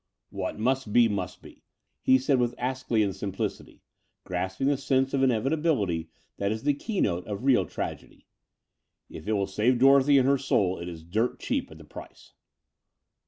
[0.31, 1.61] "What must be, must be,"
[2.01, 3.83] he said with iEschy lean simplicity,
[4.23, 8.25] grasping the sense of inevitability that is the kejmote of real tragedy.
[9.11, 12.33] *'If it will save Dorothy and her soul, it is dirt dieap at the price."